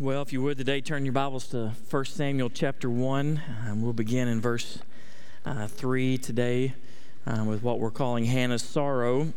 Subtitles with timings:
[0.00, 3.42] Well, if you would today, turn your Bibles to 1 Samuel chapter 1.
[3.68, 4.78] Um, we'll begin in verse
[5.44, 6.72] uh, 3 today
[7.26, 9.34] uh, with what we're calling Hannah's sorrow.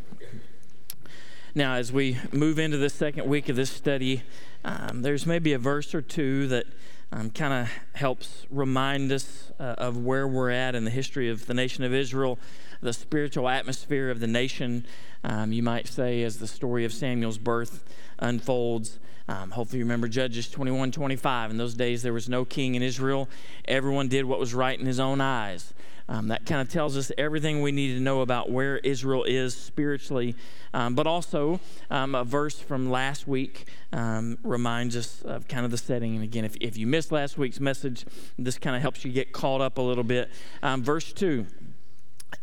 [1.54, 4.22] Now, as we move into the second week of this study,
[4.64, 6.64] um, there's maybe a verse or two that
[7.12, 11.44] um, kind of helps remind us uh, of where we're at in the history of
[11.44, 12.38] the nation of Israel,
[12.84, 14.86] the spiritual atmosphere of the nation,
[15.24, 17.82] um, you might say, as the story of Samuel's birth
[18.18, 18.98] unfolds.
[19.26, 21.50] Um, hopefully, you remember Judges 21 25.
[21.50, 23.28] In those days, there was no king in Israel.
[23.64, 25.72] Everyone did what was right in his own eyes.
[26.06, 29.56] Um, that kind of tells us everything we need to know about where Israel is
[29.56, 30.36] spiritually.
[30.74, 31.60] Um, but also,
[31.90, 36.14] um, a verse from last week um, reminds us of kind of the setting.
[36.14, 38.04] And again, if, if you missed last week's message,
[38.38, 40.30] this kind of helps you get caught up a little bit.
[40.62, 41.46] Um, verse 2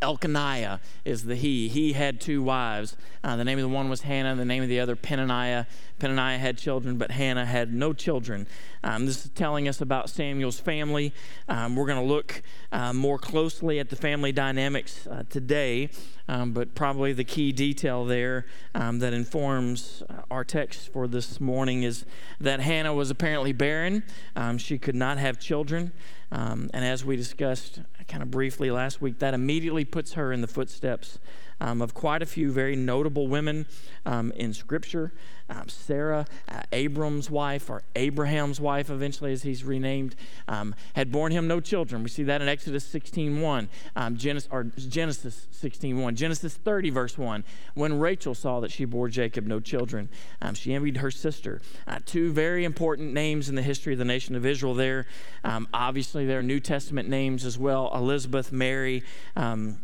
[0.02, 1.68] Elkanah is the he.
[1.68, 2.96] He had two wives.
[3.24, 5.68] Uh, the name of the one was Hannah, the name of the other, Peninnah.
[6.00, 8.48] Peninnah had children, but Hannah had no children.
[8.84, 11.14] Um, this is telling us about Samuel's family.
[11.48, 15.90] Um, we're going to look uh, more closely at the family dynamics uh, today,
[16.28, 21.40] um, but probably the key detail there um, that informs uh, our text for this
[21.40, 22.06] morning is
[22.40, 24.04] that Hannah was apparently barren.
[24.36, 25.92] Um, she could not have children.
[26.32, 30.42] Um, and as we discussed kind of briefly last week, that immediately puts her in
[30.42, 31.20] the footsteps
[31.62, 33.68] um, of quite a few very notable women
[34.06, 35.14] um, in Scripture.
[35.48, 40.16] Um, Sarah, uh, Abram's wife, or Abraham's wife, eventually, as he's renamed,
[40.48, 42.04] um, had borne him no children.
[42.04, 47.44] We see that in Exodus 16:1, um, Genesis, or Genesis 16:1, Genesis 30, verse 1.
[47.74, 50.10] When Rachel saw that she bore Jacob no children,
[50.42, 51.62] um, she envied her sister.
[51.86, 54.74] Uh, two very important names in the history of the nation of Israel.
[54.74, 55.06] There,
[55.44, 59.04] obviously, there are New Testament names as well: Elizabeth, Mary.
[59.36, 59.80] Um,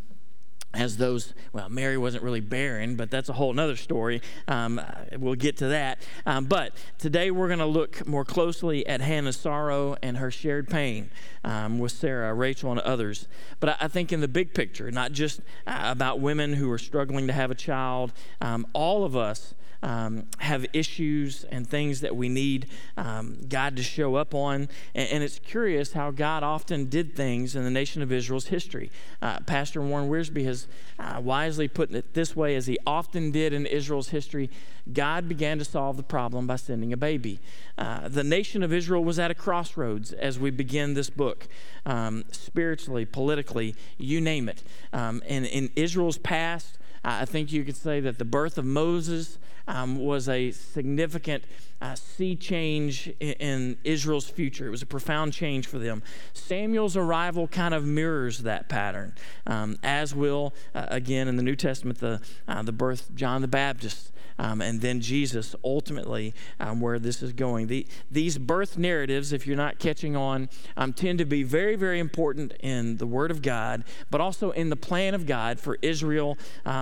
[0.73, 4.21] as those, well, Mary wasn't really barren, but that's a whole other story.
[4.47, 4.81] Um,
[5.17, 6.01] we'll get to that.
[6.25, 10.67] Um, but today we're going to look more closely at Hannah's sorrow and her shared
[10.67, 11.09] pain
[11.43, 13.27] um, with Sarah, Rachel, and others.
[13.59, 16.77] But I, I, think in the big picture, not just uh, about women who are
[16.77, 18.11] struggling to have a child,
[18.41, 22.67] um, all of us um, have issues and things that we need
[22.97, 24.69] um, God to show up on.
[24.95, 28.91] And, and, it's curious how God often did things in the nation of Israel's history.
[29.21, 30.67] Uh, Pastor Warren Wiersbe has
[30.97, 34.49] uh, wisely put it this way as he often did in Israel's history
[34.93, 37.39] God began to solve the problem by sending a baby.
[37.77, 41.47] Uh, the nation of Israel was at a crossroads as we begin this book,
[41.85, 44.63] um, spiritually, politically, you name it.
[44.93, 49.37] Um, and in Israel's past, I think you could say that the birth of Moses
[49.67, 51.43] um, was a significant
[51.81, 54.67] uh, sea change in, in, Israel's future.
[54.67, 56.01] It was a profound change for them.
[56.33, 59.13] Samuel's arrival kind of mirrors that pattern,
[59.45, 63.41] um, as will, uh, again, in the New Testament, the, uh, the birth of John
[63.41, 67.67] the Baptist um, and then Jesus ultimately um, where this is going.
[67.67, 71.99] The, these birth narratives, if you're not catching on, um, tend to be very, very
[71.99, 76.37] important in the Word of God, but also in the plan of God for Israel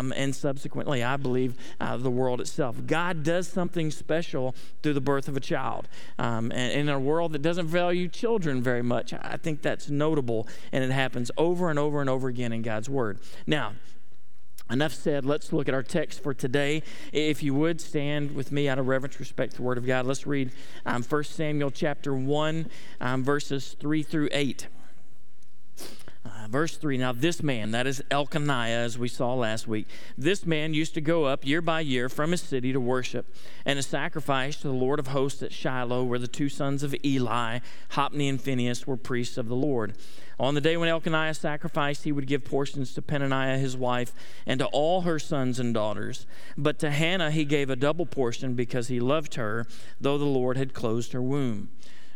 [0.05, 2.77] um, and subsequently, I believe, uh, the world itself.
[2.85, 5.87] God does something special through the birth of a child.
[6.19, 10.47] Um, and in a world that doesn't value children very much, I think that's notable,
[10.71, 13.19] and it happens over and over and over again in God's Word.
[13.47, 13.73] Now,
[14.67, 15.25] Enough said.
[15.25, 16.81] Let's look at our text for today.
[17.13, 20.07] If you would stand with me out of reverence, respect the Word of God.
[20.07, 20.49] Let's read
[20.87, 22.67] um, 1 Samuel chapter 1,
[22.99, 24.65] um, verses 3 through 8.
[26.25, 29.87] Uh, verse 3 Now, this man, that is Elkanah, as we saw last week,
[30.17, 33.27] this man used to go up year by year from his city to worship
[33.63, 36.95] and to sacrifice to the Lord of hosts at Shiloh, where the two sons of
[37.05, 37.59] Eli,
[37.91, 39.93] Hophni and Phinehas, were priests of the Lord.
[40.39, 44.11] On the day when Elkanah sacrificed, he would give portions to Peninnah his wife
[44.47, 46.25] and to all her sons and daughters.
[46.57, 49.67] But to Hannah he gave a double portion because he loved her,
[50.01, 51.69] though the Lord had closed her womb.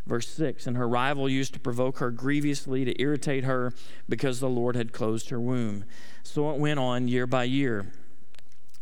[0.10, 3.74] Verse 6 And her rival used to provoke her grievously to irritate her
[4.10, 5.86] because the Lord had closed her womb.
[6.24, 7.94] So it went on year by year.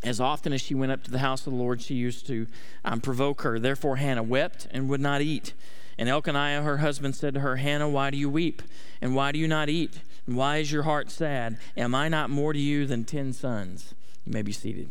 [0.04, 2.48] As often as she went up to the house of the Lord, she used to
[2.86, 3.60] um, provoke her.
[3.60, 5.53] Therefore, Hannah wept and would not eat.
[5.97, 8.62] And Elkanah, her husband, said to her, Hannah, why do you weep?
[9.02, 10.00] And why do you not eat?
[10.28, 11.58] And why is your heart sad?
[11.76, 13.96] Am I not more to you than ten sons?
[14.23, 14.90] You may be seated.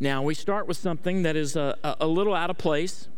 [0.00, 3.08] Now, we start with something that is a, a little out of place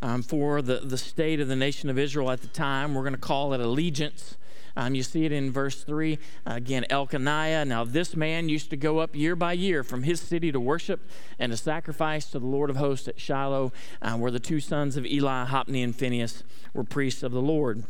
[0.00, 2.94] um, for the, the state of the nation of Israel at the time.
[2.94, 4.36] We're going to call it allegiance.
[4.76, 6.18] Um, you see it in verse 3.
[6.46, 7.64] Uh, again, Elkanah.
[7.64, 11.00] Now, this man used to go up year by year from his city to worship
[11.38, 14.96] and to sacrifice to the Lord of hosts at Shiloh, uh, where the two sons
[14.96, 16.42] of Eli, Hophni and Phinehas,
[16.72, 17.84] were priests of the Lord.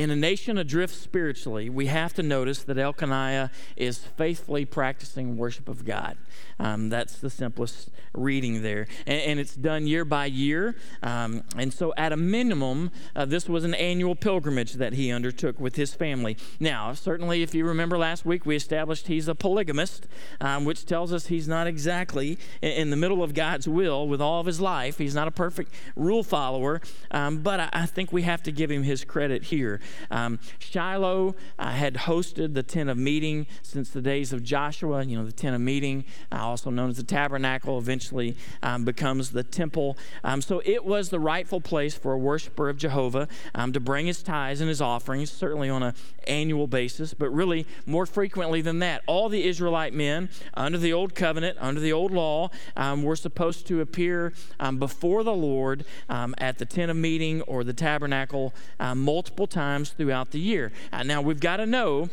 [0.00, 5.68] In a nation adrift spiritually, we have to notice that Elkanah is faithfully practicing worship
[5.68, 6.16] of God.
[6.58, 8.86] Um, that's the simplest reading there.
[9.06, 10.74] And, and, it's done year by year.
[11.02, 15.58] Um, and so, at a minimum, uh, this was an annual pilgrimage that he undertook
[15.60, 16.36] with his family.
[16.58, 20.06] Now, certainly, if you remember last week, we established he's a polygamist,
[20.40, 24.20] um, which tells us he's not exactly in, in, the middle of God's will with
[24.20, 24.98] all of his life.
[24.98, 26.80] He's not a perfect rule follower,
[27.10, 29.80] um, but I, I, think we have to give him his credit here.
[30.10, 35.16] Um, Shiloh uh, had hosted the tent of meeting since the days of Joshua, you
[35.16, 36.04] know, the tent of meeting.
[36.32, 39.96] Uh, also known as the tabernacle, eventually um, becomes the temple.
[40.24, 44.06] Um, so it was the rightful place for a worshiper of Jehovah um, to bring
[44.06, 45.94] his tithes and his offerings, certainly on an
[46.26, 49.02] annual basis, but really more frequently than that.
[49.06, 53.66] All the Israelite men under the old covenant, under the old law, um, were supposed
[53.68, 58.52] to appear um, before the Lord at the tent of meeting or the tabernacle
[58.94, 60.72] multiple times throughout the year.
[60.92, 62.08] Uh, now we've got to know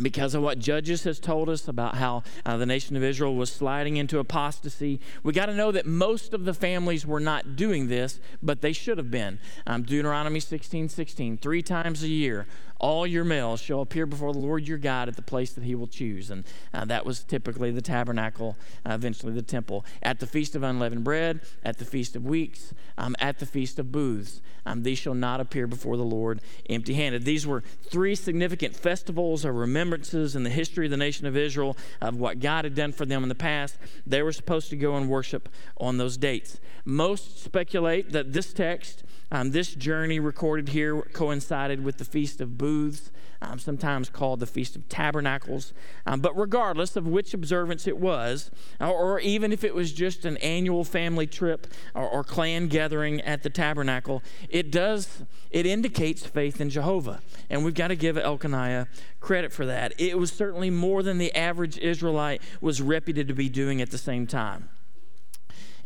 [0.00, 3.52] because of what Judges has told us about how uh, the nation of Israel was
[3.52, 5.00] sliding into apostasy.
[5.22, 8.72] We got to know that most of the families were not doing this, but they
[8.72, 9.38] should have been.
[9.66, 12.46] Um, Deuteronomy 16 16, three times a year,
[12.82, 15.74] all your males shall appear before the Lord your God at the place that he
[15.74, 16.30] will choose.
[16.30, 16.44] And
[16.74, 19.86] uh, that was typically the tabernacle, uh, eventually the temple.
[20.02, 23.78] At the feast of unleavened bread, at the feast of weeks, um, at the feast
[23.78, 27.24] of booths, um, these shall not appear before the Lord empty handed.
[27.24, 31.76] These were three significant festivals or remembrances in the history of the nation of Israel
[32.00, 33.76] of what God had done for them in the past.
[34.06, 36.58] They were supposed to go and worship on those dates.
[36.84, 42.58] Most speculate that this text um, this journey recorded here coincided with the Feast of
[42.58, 45.72] Booths, um, sometimes called the Feast of Tabernacles.
[46.04, 50.26] Um, but regardless of which observance it was, or, or, even if it was just
[50.26, 56.26] an annual family trip or, or clan gathering at the tabernacle, it does, it indicates
[56.26, 57.22] faith in Jehovah.
[57.48, 58.86] And we've got to give Elkanah
[59.20, 59.94] credit for that.
[59.98, 63.98] It was certainly more than the average Israelite was reputed to be doing at the
[63.98, 64.68] same time.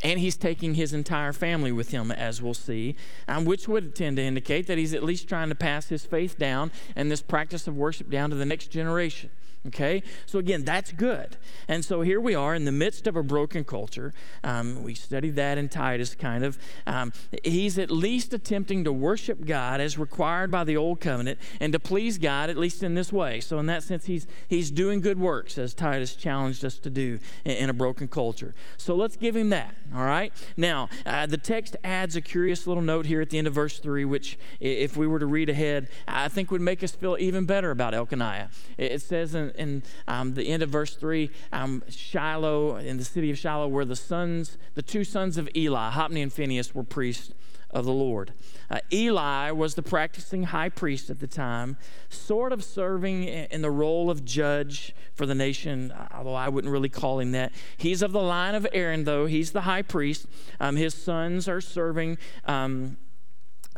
[0.03, 2.97] And he's taking his entire family with him, as we'll see,
[3.27, 6.39] um, which would tend to indicate that he's at least trying to pass his faith
[6.39, 9.31] down and this practice of worship down to the next generation.
[9.69, 10.03] Okay?
[10.27, 11.37] So, again, that's good.
[11.69, 14.13] And so here we are in the midst of a broken culture.
[14.45, 16.59] Um, we studied that in Titus, kind of.
[16.87, 21.73] Um, he's at least attempting to worship God as required by the Old Covenant and
[21.73, 23.41] to please God, at least in this way.
[23.41, 27.19] So, in that sense, he's, he's doing good works, as Titus challenged us to do
[27.45, 28.55] in, in a broken culture.
[28.77, 29.75] So, let's give him that.
[29.95, 30.33] All right?
[30.57, 33.79] Now, uh, the text adds a curious little note here at the end of verse
[33.79, 37.47] 3, which, if we were to read ahead, I think would make us feel even
[37.47, 38.51] better about Elkanah.
[38.77, 43.31] It says in, in um, the end of verse 3, um, Shiloh, in the city
[43.31, 47.33] of Shiloh, where the sons, the two sons of Eli, Hophni and Phinehas, were priests
[47.71, 48.33] of the Lord.
[48.71, 51.77] Uh, Eli was the practicing high priest at the time,
[52.09, 56.89] sort of serving in the role of judge for the nation, although I wouldn't really
[56.89, 57.53] call him that.
[57.77, 59.27] He's of the line of Aaron, though.
[59.27, 60.27] He's the high priest.
[60.59, 62.97] Um, his sons are serving um,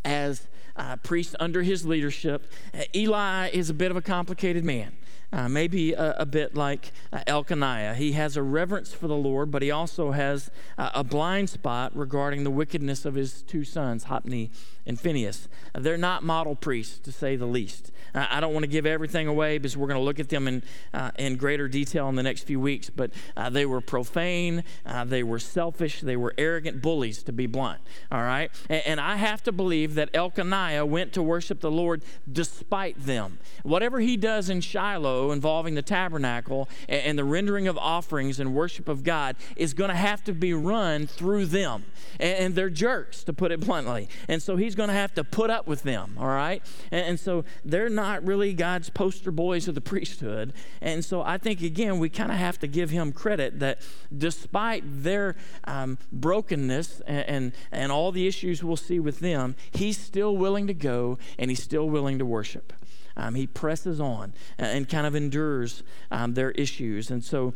[0.05, 2.51] as uh, priests under his leadership.
[2.73, 4.93] Uh, Eli is a bit of a complicated man.
[5.31, 7.95] Uh, maybe a, a, bit like uh, Elkanah.
[7.95, 11.95] He has a reverence for the Lord, but he also has uh, a blind spot
[11.95, 14.51] regarding the wickedness of his two sons, Hophni
[14.87, 15.49] and Phinehas.
[15.75, 17.93] They're not model priests, to say the least.
[18.15, 20.63] I don't want to give everything away because we're going to look at them in,
[20.95, 25.05] uh, in greater detail in the next few weeks, but uh, they were profane, uh,
[25.05, 27.81] they were selfish, they were arrogant bullies, to be blunt.
[28.11, 28.51] All right?
[28.70, 33.39] And, and I have to believe that Elkanah went to worship the Lord despite them.
[33.63, 38.89] Whatever he does in Shiloh involving the tabernacle and, the rendering of offerings and worship
[38.89, 41.84] of God is going to have to be run through them.
[42.20, 44.08] And, they're jerks, to put it bluntly.
[44.29, 46.63] And so he's going to have to put up with them, all right?
[46.91, 50.53] And, and so they're not really God's poster boys of the priesthood.
[50.81, 53.79] And so I think, again, we kind of have to give him credit that
[54.17, 59.98] despite their um, brokenness and, and, and all the issues we'll see with them, he's
[59.98, 62.72] still willing to go and he's still willing to worship.
[63.19, 67.10] Um, he presses on and kind of endures um, their issues.
[67.10, 67.53] And so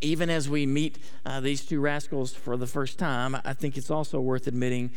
[0.00, 3.90] even as we meet uh, these two rascals for the first time, I think it's
[3.90, 4.90] also worth admitting,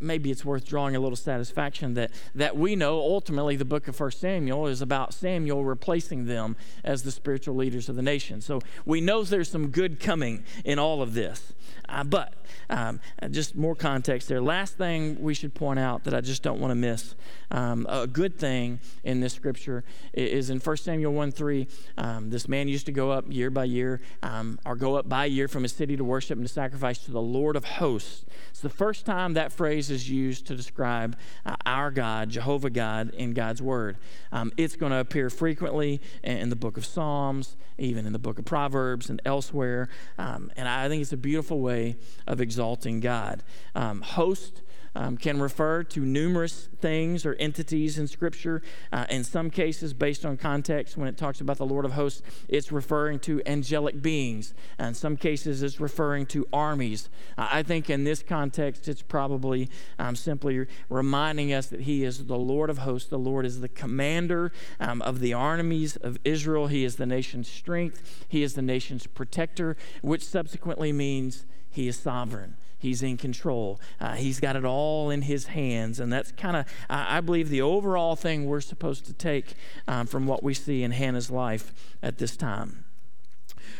[0.00, 3.98] maybe it's worth drawing a little satisfaction that, that we know ultimately the book of
[3.98, 8.40] 1 Samuel is about Samuel replacing them as the spiritual leaders of the nation.
[8.40, 11.54] So we know there's some good coming in all of this.
[11.88, 12.34] Uh, but
[12.70, 14.40] um, just more context there.
[14.40, 17.14] Last thing we should point out that I just don't want to miss
[17.50, 21.66] um, a good thing in this scripture is in 1 Samuel 1 3.
[21.98, 24.00] Um, this man used to go up year by year
[24.34, 27.12] um, or go up by year from a city to worship and to sacrifice to
[27.12, 28.24] the Lord of hosts.
[28.50, 33.14] It's the first time that phrase is used to describe uh, our God, Jehovah God,
[33.14, 33.96] in God's Word.
[34.32, 38.38] Um, it's going to appear frequently in the book of Psalms, even in the book
[38.38, 39.88] of Proverbs and elsewhere.
[40.18, 43.42] Um, and I think it's a beautiful way of exalting God.
[43.74, 44.62] Um, host
[44.94, 48.62] um, can refer to numerous things or entities in Scripture.
[48.92, 52.22] Uh, in some cases, based on context, when it talks about the Lord of hosts,
[52.48, 54.54] it's referring to angelic beings.
[54.78, 57.08] In some cases, it's referring to armies.
[57.36, 62.26] Uh, I think in this context, it's probably um, simply reminding us that He is
[62.26, 63.08] the Lord of hosts.
[63.08, 66.68] The Lord is the commander um, of the armies of Israel.
[66.68, 71.98] He is the nation's strength, He is the nation's protector, which subsequently means He is
[71.98, 72.56] sovereign.
[72.84, 73.80] He's in control.
[73.98, 75.98] Uh, he's got it all in his hands.
[76.00, 79.54] And that's kind of, I, I, believe, the overall thing we're supposed to take
[79.88, 81.72] um, from what we see in Hannah's life
[82.02, 82.84] at this time.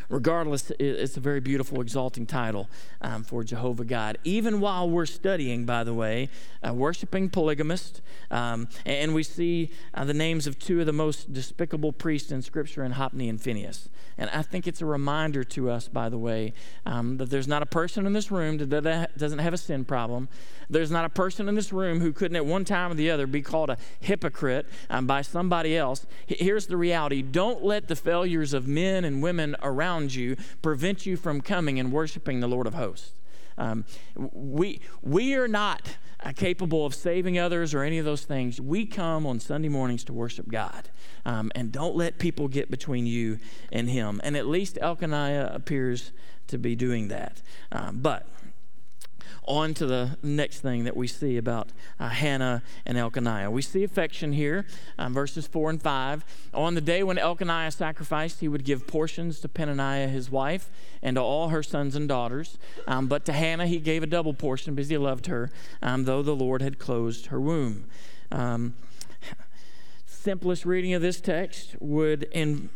[0.09, 2.69] Regardless, it's a very beautiful, exalting title
[3.01, 4.19] um, for Jehovah God.
[4.25, 6.29] Even while we're studying, by the way,
[6.67, 8.01] uh, worshiping polygamist,
[8.31, 12.43] um, and we see uh, the names of two of the most despicable priests in
[12.43, 13.89] Scripture in Hophni and Phinehas.
[14.17, 16.53] And I think it's a reminder to us, by the way,
[16.87, 20.29] um, that there's not a person in this room that doesn't have a sin problem.
[20.71, 23.27] There's not a person in this room who couldn't at one time or the other
[23.27, 26.07] be called a hypocrite um, by somebody else.
[26.27, 31.17] Here's the reality don't let the failures of men and women around you prevent you
[31.17, 33.13] from coming and worshiping the Lord of hosts.
[33.57, 33.85] Um,
[34.17, 38.61] we, we are not uh, capable of saving others or any of those things.
[38.61, 40.89] We come on Sunday mornings to worship God.
[41.25, 43.39] Um, and don't let people get between you
[43.71, 44.21] and Him.
[44.25, 46.13] And at least Elkanah appears
[46.49, 47.43] to be doing that.
[47.73, 48.27] Um, but
[49.47, 51.69] on to the next thing that we see about
[52.01, 53.51] uh, Hannah and Elkanah.
[53.51, 54.67] We see affection here,
[54.99, 56.25] um, verses 4 and 5.
[56.55, 60.71] On the day when Elkanah sacrificed, he would give portions to Peninnah, his wife,
[61.03, 62.59] and to all her sons and daughters.
[62.87, 65.51] Um, but to Hannah, he gave a double portion because he loved her,
[65.83, 67.85] um, though the Lord had closed her womb.
[68.31, 68.75] Um,
[70.07, 72.71] simplest reading of this text would in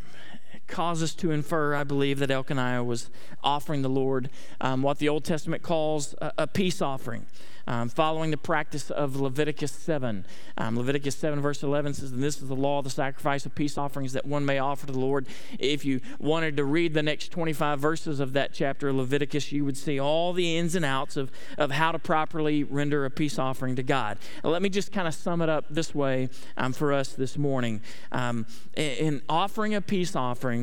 [0.68, 3.10] cause us to infer, I believe, that Elkanah was
[3.42, 7.26] offering the Lord um, what the Old Testament calls a, a peace offering
[7.68, 10.24] um, following the practice of Leviticus 7.
[10.56, 13.54] Um, Leviticus 7, verse 11 says, And this is the law of the sacrifice of
[13.54, 15.26] peace offerings that one may offer to the Lord.
[15.58, 19.66] If you wanted to read the next 25 verses of that chapter, of Leviticus, you
[19.66, 23.38] would see all the ins and outs of, of how to properly render a peace
[23.38, 24.16] offering to God.
[24.42, 27.36] Now, let me just kind of sum it up this way um, for us this
[27.36, 27.82] morning.
[28.12, 28.46] Um,
[28.76, 30.57] in offering a peace offering,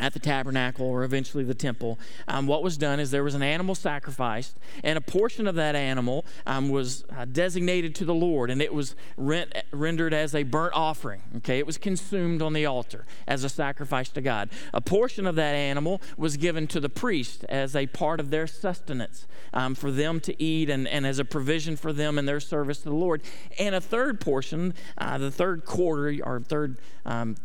[0.00, 3.42] at the tabernacle or eventually the temple, um, what was done is there was an
[3.42, 8.50] animal sacrificed, and a portion of that animal um, was uh, designated to the Lord,
[8.50, 11.22] and it was rent, rendered as a burnt offering.
[11.36, 14.50] Okay, it was consumed on the altar as a sacrifice to God.
[14.72, 18.46] A portion of that animal was given to the priest as a part of their
[18.46, 22.40] sustenance um, for them to eat and, and as a provision for them in their
[22.40, 23.22] service to the Lord.
[23.58, 27.36] And a third portion, uh, the third quarter or third um,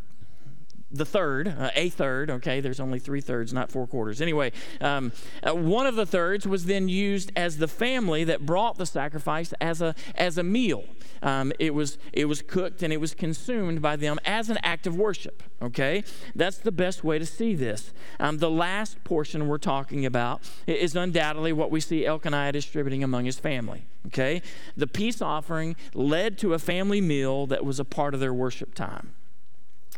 [0.92, 4.22] the third, uh, a third, okay, there's only three thirds, not four quarters.
[4.22, 4.51] Anyway,
[4.82, 5.12] um,
[5.44, 9.54] uh, one of the thirds was then used as the family that brought the sacrifice
[9.60, 10.84] as a, as a meal.
[11.24, 14.86] Um, it, was, it was cooked and it was consumed by them as an act
[14.86, 16.04] of worship, okay?
[16.36, 17.92] That's the best way to see this.
[18.20, 23.25] Um, the last portion we're talking about is undoubtedly what we see Elkanah distributing among
[23.25, 24.44] his family, okay?
[24.77, 28.75] The peace offering led to a family meal that was a part of their worship
[28.75, 29.15] time.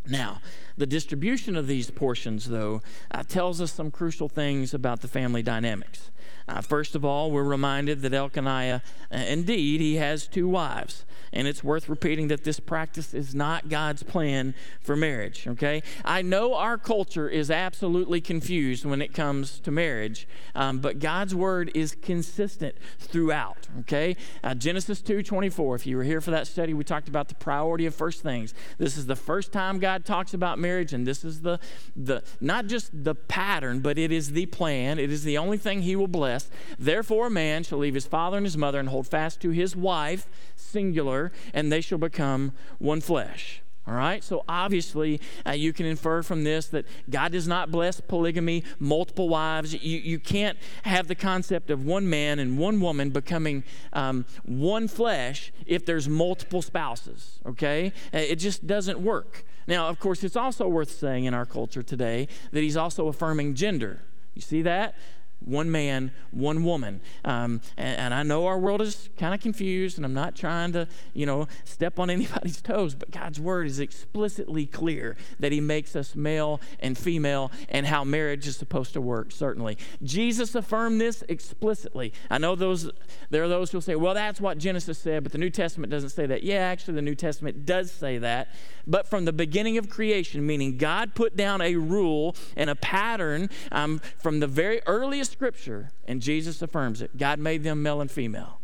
[0.09, 0.41] Now,
[0.77, 5.43] the distribution of these portions, though, uh, tells us some crucial things about the family
[5.43, 6.11] dynamics.
[6.47, 8.81] Uh, first of all, we're reminded that Elkanah,
[9.11, 11.05] uh, indeed, he has two wives.
[11.33, 15.83] And it's worth repeating that this practice is not God's plan for marriage, okay?
[16.05, 21.35] I know our culture is absolutely confused when it comes to marriage, um, but God's
[21.35, 24.15] word is consistent throughout, okay?
[24.43, 27.35] Uh, Genesis 2 24, if you were here for that study, we talked about the
[27.35, 28.53] priority of first things.
[28.77, 31.59] This is the first time God talks about marriage, and this is the,
[31.95, 34.97] the not just the pattern, but it is the plan.
[34.99, 38.37] It is the only thing He will bless Therefore, a man shall leave his father
[38.37, 43.01] and his mother and hold fast to his wife, singular, and they shall become one
[43.01, 43.61] flesh.
[43.87, 48.01] All right, so obviously uh, you can infer from this that God does not bless
[48.01, 49.73] polygamy, multiple wives.
[49.73, 54.89] You, you can't have the concept of one man and one woman becoming um, one
[54.89, 57.93] flesh if there's multiple spouses, okay?
[58.13, 59.45] Uh, it just doesn't work.
[59.67, 63.55] Now, of course, it's also worth saying in our culture today that he's also affirming
[63.55, 64.01] gender.
[64.33, 64.95] You see that?
[65.39, 67.01] One man, one woman.
[67.23, 70.73] Um, and, and, I know our world is kind of confused, and I'm not trying
[70.73, 75.61] to, you know, step on anybody's toes, but God's word is explicitly clear that He
[75.61, 79.77] makes us male and female and how marriage is supposed to work, certainly.
[80.03, 82.13] Jesus affirmed this explicitly.
[82.29, 82.89] I know those
[83.29, 85.91] there are those who will say, well, that's what Genesis said, but the New Testament
[85.91, 86.43] doesn't say that.
[86.43, 88.49] Yeah, actually, the New Testament does say that.
[88.85, 93.49] But from the beginning of creation, meaning God put down a rule and a pattern
[93.71, 97.17] um, from the very earliest scripture, and Jesus affirms it.
[97.17, 98.59] God made them male and female.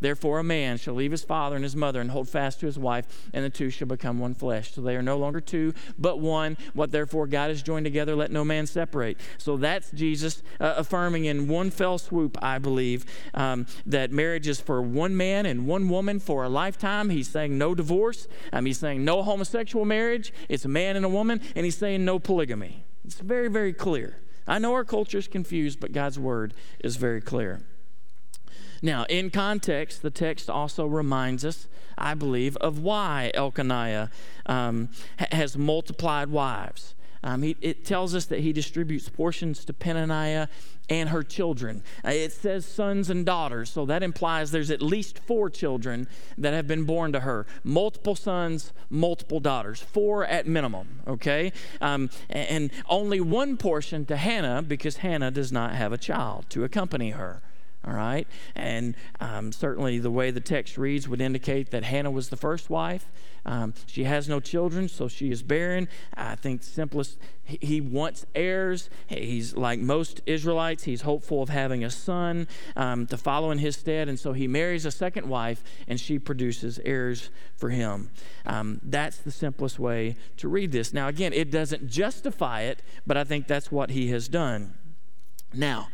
[0.00, 2.78] Therefore, a man shall leave his father and his mother and hold fast to his
[2.78, 4.72] wife, and the two shall become one flesh.
[4.72, 6.56] So they are no longer two, but one.
[6.72, 9.18] What therefore God has joined together, let no man separate.
[9.38, 14.60] So that's Jesus uh, affirming in one fell swoop, I believe, um, that marriage is
[14.60, 17.10] for one man and one woman for a lifetime.
[17.10, 18.28] He's saying no divorce.
[18.52, 20.32] Um, he's saying no homosexual marriage.
[20.48, 22.84] It's a man and a woman, and he's saying no polygamy.
[23.04, 24.18] It's very, very clear.
[24.48, 27.60] I know our culture is confused, but God's word is very clear.
[28.80, 34.10] Now, in context, the text also reminds us, I believe, of why Elkanah
[34.46, 34.88] um,
[35.18, 36.94] has multiplied wives.
[37.22, 40.48] Um, he, it tells us that he distributes portions to Peninnah
[40.88, 41.82] and her children.
[42.04, 46.08] Uh, it says sons and daughters, so that implies there's at least four children
[46.38, 47.46] that have been born to her.
[47.64, 51.52] Multiple sons, multiple daughters, four at minimum, okay?
[51.80, 56.64] Um, and only one portion to Hannah because Hannah does not have a child to
[56.64, 57.42] accompany her
[57.88, 58.26] all right?
[58.54, 62.68] And um, certainly the way the text reads would indicate that Hannah was the first
[62.68, 63.06] wife.
[63.46, 65.88] Um, she has no children, so she is barren.
[66.14, 68.90] I think simplest, he, wants heirs.
[69.06, 73.76] He's like most Israelites, he's hopeful of having a son um, to follow in his
[73.76, 78.10] stead, and so he marries a second wife, and she produces heirs for him.
[78.44, 80.92] Um, that's the simplest way to read this.
[80.92, 84.74] Now, again, it doesn't justify it, but I think that's what he has done.
[85.54, 85.88] Now,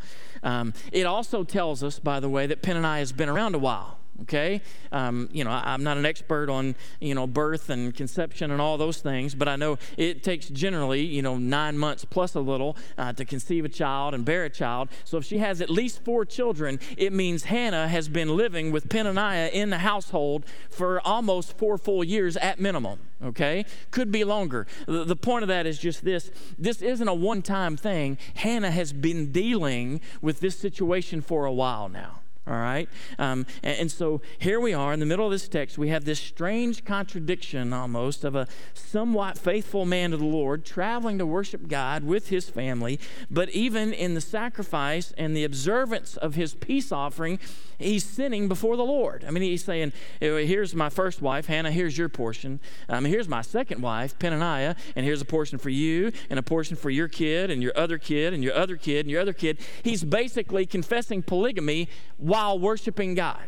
[0.45, 3.99] um, it also tells us, by the way, that Peninnah has been around a while
[4.21, 4.61] okay?
[4.91, 8.61] Um, you know I, am not an expert on you know birth and conception and
[8.61, 12.39] all those things but i know it takes generally you know nine months plus a
[12.39, 14.89] little uh, to conceive a child and bear a child.
[15.03, 18.89] So if she has at least four children it means hannah has been living with
[18.89, 23.65] peninnah in the household for almost four full years at minimum okay?
[23.91, 24.67] Could be longer.
[24.85, 26.29] The, the point of that is just this.
[26.59, 28.17] This isn't a one-time thing.
[28.35, 32.87] Hannah has been dealing with this situation for a while now all right?
[33.17, 35.77] Um, and, and, so here we are in the middle of this text.
[35.77, 41.17] We have this strange contradiction almost of a somewhat faithful man of the Lord traveling
[41.17, 42.99] to worship God with his family,
[43.31, 47.39] but even in the sacrifice and the observance of his peace offering,
[47.79, 49.25] he's sinning before the Lord.
[49.25, 52.59] I mean, he's saying, Here's my first wife, Hannah, here's your portion.
[52.89, 56.75] Um, here's my second wife, Peninnah, and here's a portion for you, and a portion
[56.75, 59.57] for your kid, and your other kid, and your other kid, and your other kid.
[59.83, 61.89] He's basically confessing polygamy
[62.35, 63.47] while worshiping God.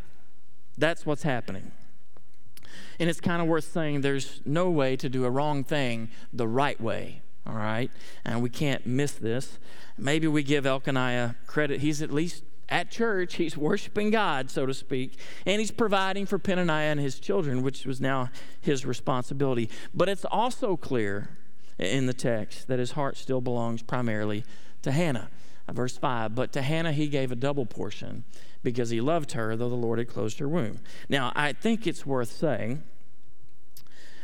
[0.78, 1.74] That's what's happening.
[3.02, 6.48] And it's kind of worth saying there's no way to do a wrong thing the
[6.48, 7.92] right way, all right?
[8.24, 9.60] And we can't miss this.
[9.98, 11.82] Maybe we give Elkanah credit.
[11.82, 16.40] He's at least at church, he's worshiping God, so to speak, and he's providing for
[16.40, 18.30] Peninnah and his children, which was now
[18.62, 19.70] his responsibility.
[19.94, 21.30] But it's also clear
[21.78, 24.46] in the text that his heart still belongs primarily
[24.84, 25.30] to Hannah.
[25.72, 28.24] Verse 5 But to Hannah he gave a double portion
[28.64, 30.80] because he loved her, though the Lord had closed her womb.
[31.10, 32.84] Now, I think it's worth saying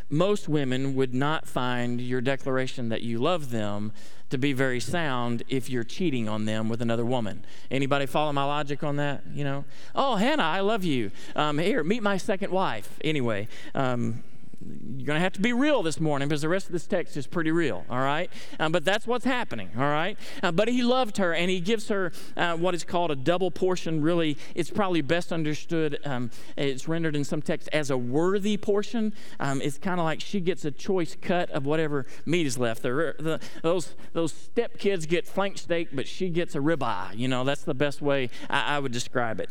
[0.10, 3.92] most women would not find your declaration that you love them
[4.30, 7.46] to be very sound if you're cheating on them with another woman.
[7.72, 9.24] Anybody follow my logic on that?
[9.34, 11.12] You know, oh Hannah, I love you.
[11.36, 12.98] Um, here, meet my second wife.
[13.04, 14.24] Anyway, um,
[15.04, 17.17] you're going to have to be real this morning because the rest of this text
[17.17, 18.30] is pretty real, all right?
[18.60, 20.17] Um, but that's what's happening, all right?
[20.41, 23.52] Uh, but he loved her and he gives her uh, what is called a double
[23.52, 24.02] portion.
[24.02, 29.13] Really, it's probably best understood, um, it's rendered in some texts as a worthy portion.
[29.39, 32.84] Um, it's kind of like she gets a choice cut of whatever meat is left.
[32.84, 37.17] The, the, those, those step kids get flank steak, but she gets a ribeye.
[37.17, 39.49] You know, that's the best way I, I would describe it.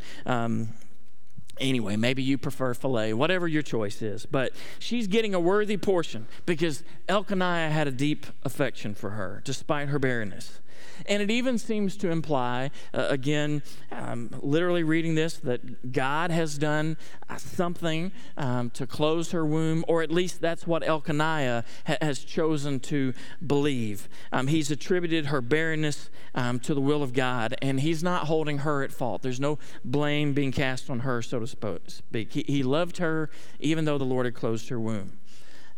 [1.61, 4.27] Anyway, maybe you prefer filet, whatever your choice is.
[4.27, 9.89] But she's getting a worthy portion because Elkanah had a deep affection for her, despite
[9.89, 10.61] her barrenness.
[11.07, 16.59] And it even seems to imply, uh, again, um, literally reading this, that God has
[16.59, 16.97] done
[17.29, 22.21] uh, something um, to close her womb, or at least that's what Elkanah ha- has
[22.21, 23.15] chosen to
[23.47, 24.09] believe.
[24.33, 28.59] Um, he's attributed her barrenness um, to the will of God, and he's not holding
[28.59, 29.23] her at fault.
[29.23, 32.33] There's no blame being cast on her, so to speak.
[32.33, 35.19] He, he loved her even though the Lord had closed her womb.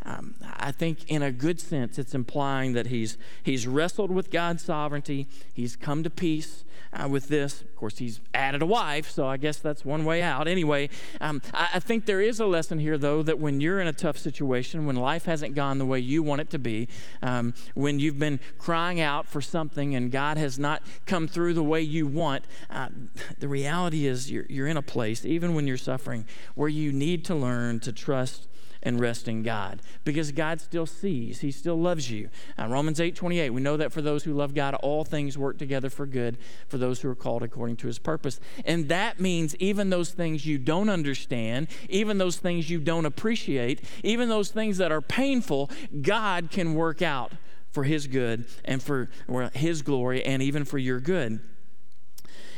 [0.05, 4.63] Um, I think in a good sense, it's implying that he's, he's wrestled with God's
[4.63, 7.63] sovereignty, he's come to peace uh, with this.
[7.63, 10.47] Of course, he's added a wife, so I guess that's one way out.
[10.47, 10.91] Anyway,
[11.21, 13.93] um, I, I, think there is a lesson here, though, that when you're in a
[13.93, 16.89] tough situation, when life hasn't gone the way you want it to be,
[17.23, 21.65] um, when you've been crying out for something and God has not come through the
[21.65, 22.89] way you want, uh,
[23.39, 27.25] the reality is you're, you're in a place, even when you're suffering, where you need
[27.25, 28.49] to learn to trust
[28.85, 31.41] and rest in God because God still sees.
[31.41, 32.29] He still loves you.
[32.59, 35.59] Uh, Romans 8 28, we know that for those who love God, all things work
[35.59, 36.37] together for good
[36.69, 38.41] for those who are called according to his purpose.
[38.65, 43.83] And that means even those things you don't understand, even those things you don't appreciate,
[44.03, 45.71] even those things that are painful,
[46.03, 47.33] God can work out
[47.73, 49.11] for his good and for
[49.55, 51.41] his glory and even for your good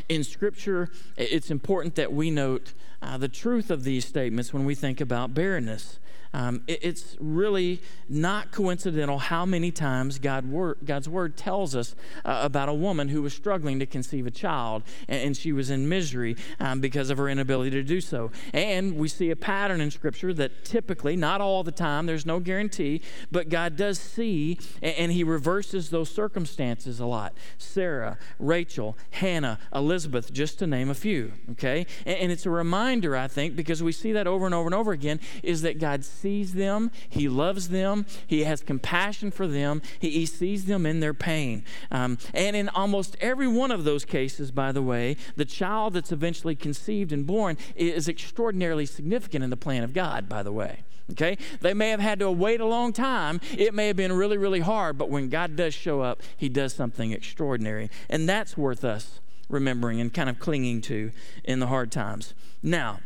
[0.08, 4.74] in Scripture, it's important that we note uh, the truth of these statements when we
[4.74, 5.98] think about barrenness.
[6.36, 11.96] Um, it, it's really not coincidental how many times God word, God's word tells us
[12.26, 15.70] uh, about a woman who was struggling to conceive a child and, and she was
[15.70, 18.30] in misery um, because of her inability to do so.
[18.52, 22.38] And we see a pattern in Scripture that typically, not all the time, there's no
[22.38, 23.00] guarantee,
[23.32, 27.32] but God does see and, and He reverses those circumstances a lot.
[27.56, 31.86] Sarah, Rachel, Hannah, Elizabeth, just to name a few, okay?
[32.04, 34.74] And, and it's a reminder, I think, because we see that over and over and
[34.74, 39.80] over again, is that God sees them, He loves them, He has compassion for them,
[40.00, 41.64] He, he sees them in their pain.
[41.92, 46.10] Um, and in almost every one of those cases, by the way, the child that's
[46.10, 50.80] eventually conceived and born is extraordinarily significant in the plan of God, by the way.
[51.12, 51.38] Okay?
[51.60, 53.40] They may have had to wait a long time.
[53.56, 56.74] It may have been really, really hard, but when God does show up, He does
[56.74, 57.88] something extraordinary.
[58.10, 61.12] And that's worth us remembering and kind of clinging to
[61.44, 62.34] in the hard times.
[62.64, 62.98] Now,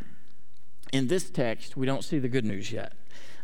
[0.90, 2.94] in this text, we don't see the good news yet.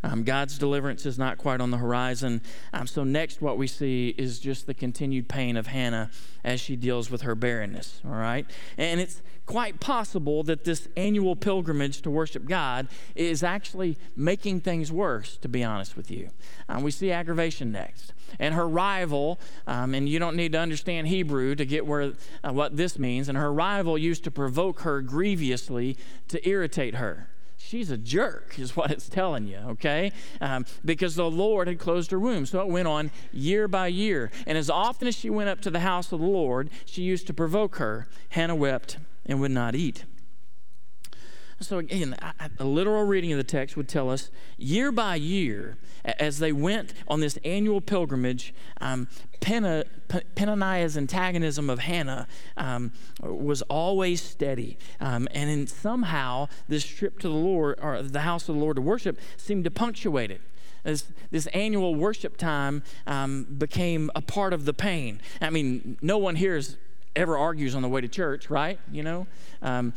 [0.03, 2.43] Um, God's deliverance is not quite on the horizon.
[2.73, 6.11] Um, so, next, what we see is just the continued pain of Hannah
[6.45, 8.01] as she deals with her barrenness.
[8.05, 8.47] All right?
[8.79, 14.91] And it's quite possible that this annual pilgrimage to worship God is actually making things
[14.91, 16.31] worse, to be honest with you.
[16.69, 18.13] Um, we see aggravation next.
[18.41, 22.53] And her rival, um, and you don't need to understand Hebrew to get where uh,
[22.53, 25.97] what this means, and her rival used to provoke her grievously
[26.29, 27.29] to irritate her
[27.67, 30.13] she's a jerk, is what it's telling you, okay?
[30.41, 32.47] Um, because the Lord had closed her womb.
[32.47, 34.31] So it went on year by year.
[34.47, 37.27] And as often as she went up to the house of the Lord, she used
[37.27, 38.09] to provoke her.
[38.31, 40.05] Hannah wept and would not eat.
[41.61, 42.15] So, again,
[42.59, 46.93] a literal reading of the text would tell us year by year, as they went
[47.09, 49.09] on this annual pilgrimage, um,
[49.41, 52.93] Peninnah's antagonism of Hannah um,
[53.23, 54.77] was always steady.
[55.01, 58.77] Um, and in, somehow, this trip to the Lord, or the house of the Lord
[58.77, 60.43] to worship, seemed to punctuate it.
[60.85, 65.21] This, this, annual worship time um, became a part of the pain.
[65.41, 66.77] I mean, no one here is
[67.17, 68.79] ever argues on the way to church, right?
[68.93, 69.27] You know,
[69.63, 69.95] um,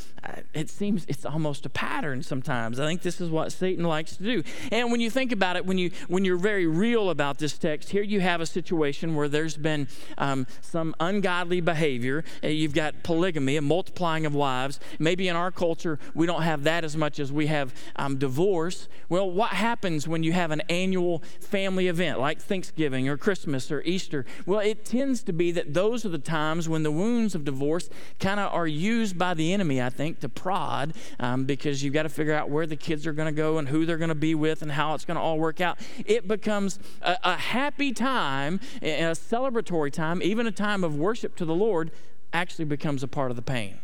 [0.54, 2.80] it seems it's almost a pattern sometimes.
[2.80, 4.44] I think this is what Satan likes to do.
[4.72, 7.90] And when you think about it, when you when you're very real about this text,
[7.90, 12.24] here you have a situation where there's been um, some ungodly behavior.
[12.44, 14.80] Uh, you've got polygamy, a multiplying of wives.
[14.98, 18.88] Maybe in our culture we don't have that as much as we have um, divorce.
[19.10, 23.82] Well, what happens when you have an annual family event like Thanksgiving or Christmas or
[23.82, 24.26] Easter?
[24.46, 27.90] Well, it tends to be that those are the times when the wounds of divorce
[28.20, 32.04] kind of are used by the enemy, I think, to prod um, because you've got
[32.04, 34.16] to figure out where the kids are going to go and who they're going to
[34.16, 35.80] be with and how it's going to all work out.
[36.06, 41.46] It becomes a, a happy time, a celebratory time, even a time of worship to
[41.46, 41.92] the Lord,
[42.32, 43.80] actually becomes a part of the pain.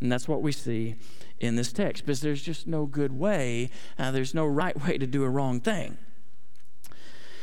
[0.00, 0.96] And that's what we see
[1.38, 5.06] in this text because there's just no good way, uh, there's no right way to
[5.06, 5.98] do a wrong thing.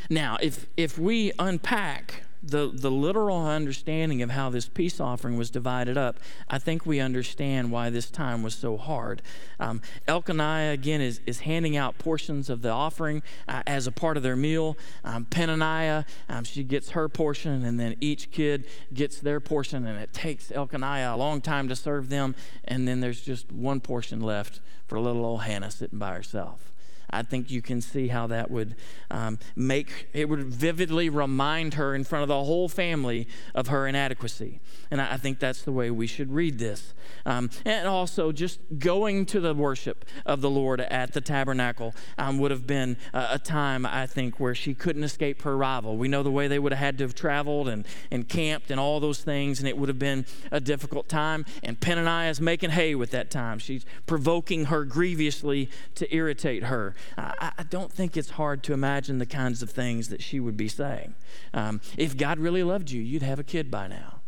[0.10, 5.49] Now, if, if we unpack the, the literal understanding of how this peace offering was
[5.49, 9.21] divided up, I think we understand why this time was so hard.
[9.60, 14.17] Um, Elkanah, again, is, is handing out portions of the offering uh, as a part
[14.17, 14.78] of their meal.
[15.04, 19.99] Um, Peninnah, um, she gets her portion, and then each kid gets their portion, and
[19.99, 24.21] it takes Elkanah a long time to serve them, and then there's just one portion
[24.21, 26.71] left for little old Hannah sitting by herself.
[27.12, 28.76] I think you can see how that would
[29.12, 33.88] um, make, it would vividly remind her in front of the whole family of her
[33.88, 34.60] inadequacy.
[34.91, 36.93] And I, I think that's the way we should read this.
[37.26, 42.38] Um, and also, just going to the worship of the Lord at the tabernacle um,
[42.39, 45.98] would have been a, a, time, I think, where she couldn't escape her rival.
[45.98, 48.80] We know the way they would have had to have traveled and, and camped and
[48.80, 51.45] all those things, and it would have been a difficult time.
[51.63, 53.60] And Peninnah is making hay with that time.
[53.60, 56.95] She's provoking her grievously to irritate her.
[57.17, 60.57] I, I, don't think it's hard to imagine the kinds of things that she would
[60.57, 61.15] be saying.
[61.53, 64.19] Um, if God really loved you, you'd have a kid by now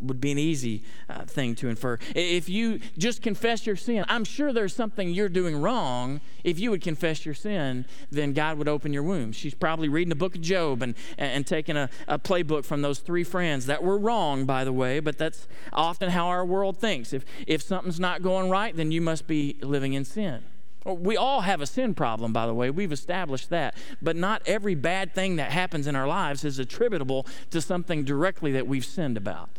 [0.00, 1.98] would be an easy uh, thing to infer.
[2.14, 6.20] If you just confess your sin, I'm sure there's something you're doing wrong.
[6.44, 9.32] If you would confess your sin, then God would open your womb.
[9.32, 13.00] She's probably reading the book of Job and, and taking a, a playbook from those
[13.00, 17.12] three friends that were wrong, by the way, but that's often how our world thinks.
[17.12, 20.42] If, if something's not going right, then you must be living in sin.
[20.88, 22.70] Oh, we all have a sin problem, by the way.
[22.70, 23.76] We've established that.
[24.00, 28.52] But not every bad thing that happens in our lives is attributable to something directly
[28.52, 29.50] that we've sinned about.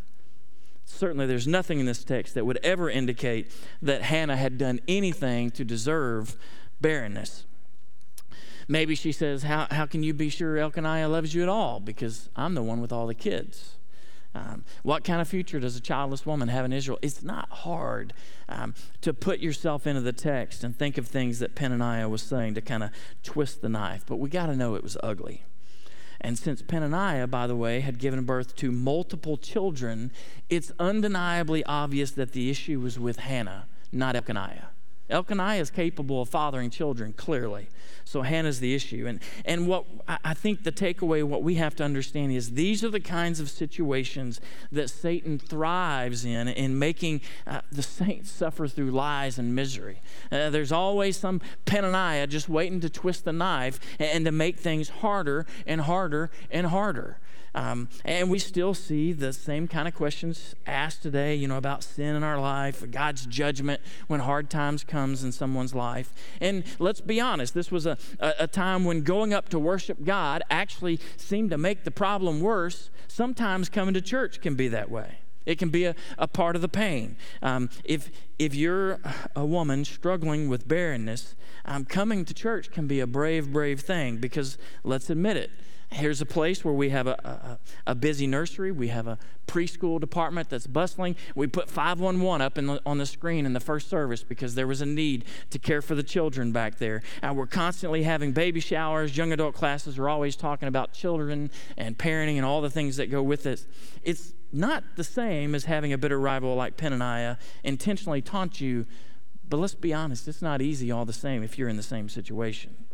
[0.86, 5.52] Certainly, there's nothing in this text that would ever indicate that Hannah had done anything
[5.52, 6.36] to deserve
[6.82, 7.46] barrenness.
[8.68, 11.80] Maybe she says, How, how can you be sure Elkanah loves you at all?
[11.80, 13.76] Because I'm the one with all the kids.
[14.36, 17.00] Um, what kind of future does a childless woman have in Israel?
[17.02, 18.14] It's not hard
[18.48, 22.54] um, to put yourself into the text and think of things that Peninnah was saying
[22.54, 22.92] to kind of
[23.24, 25.44] twist the knife, but we got to know it was ugly.
[26.22, 30.12] And since Peninnah, by the way, had given birth to multiple children,
[30.50, 34.70] it's undeniably obvious that the issue was with Hannah, not Elkanah.
[35.10, 37.68] Elkanah is capable of fathering children, clearly.
[38.06, 39.06] So Hannah's the issue.
[39.08, 42.90] And, and what I think the takeaway, what we have to understand is these are
[42.90, 44.42] the kinds of situations
[44.72, 50.02] that Satan thrives in, in making uh, the saints suffer through lies and misery.
[50.32, 54.58] Uh, there's always some Peninnah just waiting to twist the knife and, and to make
[54.58, 57.20] things harder and harder and harder.
[57.56, 61.84] Um, and we still see the same kind of questions asked today, you know, about
[61.84, 66.14] sin in our life, God's judgment when hard times comes in someone's life.
[66.42, 70.04] And let's be honest, this was a, a, a time when going up to worship
[70.04, 72.90] God actually seemed to make the problem worse.
[73.08, 75.20] Sometimes coming to church can be that way.
[75.46, 77.16] It can be a, a part of the pain.
[77.42, 79.00] Um, if, if you're
[79.36, 81.36] a woman struggling with barrenness,
[81.66, 85.50] um, coming to church can be a brave, brave thing because let's admit it,
[85.92, 88.72] Here's a place where we have a, a, a, busy nursery.
[88.72, 91.16] We have a preschool department that's bustling.
[91.34, 94.82] We put 511 up the, on the screen in the first service because there was
[94.82, 97.02] a need to care for the children back there.
[97.24, 99.18] And we're constantly having baby showers.
[99.18, 103.10] Young adult classes are always talking about children and parenting and all the things that
[103.10, 103.66] go with it.
[104.04, 108.86] It's not the same as having a bitter rival like Peninnah uh, intentionally taunt you,
[109.48, 112.10] but let's be honest, it's not easy all the same if you're in the same
[112.10, 112.86] situation.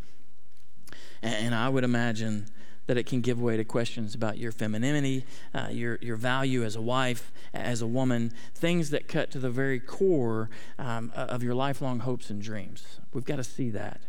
[1.21, 2.47] And I would imagine
[2.87, 6.75] that it can give way to questions about your femininity, uh, your, your value as
[6.75, 11.55] a wife, as a woman, things that cut to the very core um, of your
[11.55, 12.99] lifelong hopes and dreams.
[13.13, 14.01] We've got to see that.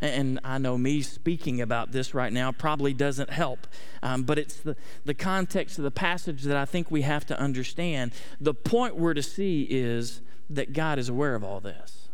[0.00, 3.66] And I know me speaking about this right now probably doesn't help,
[4.02, 7.38] um, but it's the, the context of the passage that I think we have to
[7.38, 8.12] understand.
[8.40, 12.05] The point we're to see is that God is aware of all this.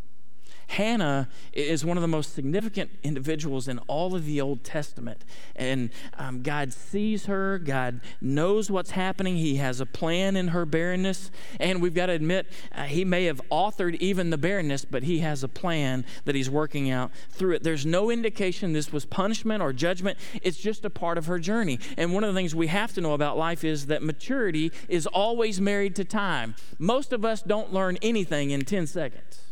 [0.68, 5.24] Hannah is one of the most significant individuals in all of the Old Testament.
[5.56, 10.64] And um, God sees her, God knows what's happening, He has a plan in her
[10.64, 11.30] barrenness.
[11.60, 15.18] And we've got to admit, uh, He may have authored even the barrenness, but He
[15.18, 17.62] has a plan that He's working out through it.
[17.62, 21.78] There's no indication this was punishment or judgment, it's just a part of her journey.
[21.96, 25.06] And one of the things we have to know about life is that maturity is
[25.06, 26.54] always married to time.
[26.78, 29.51] Most of us don't learn anything in 10 seconds.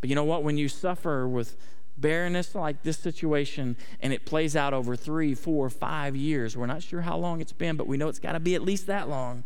[0.00, 0.42] But you know what?
[0.42, 1.56] When you suffer with
[1.96, 6.82] barrenness like this situation and it plays out over three, four, five years, we're not
[6.82, 9.08] sure how long it's been, but we know it's got to be at least that
[9.08, 9.44] long.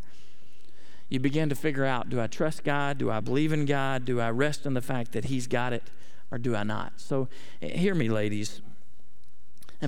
[1.09, 2.99] You begin to figure out do I trust God?
[2.99, 4.05] Do I believe in God?
[4.05, 5.85] Do I rest in the fact that He's got it?
[6.31, 6.95] Or do I not?
[6.97, 7.29] So,
[7.61, 8.63] hear me, ladies